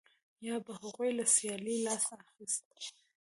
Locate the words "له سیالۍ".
1.17-1.77